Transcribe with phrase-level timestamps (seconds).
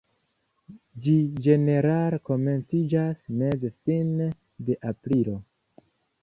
[1.07, 1.11] Ĝi
[1.47, 4.31] ĝenerale komenciĝas meze-fine
[4.71, 5.37] de aprilo.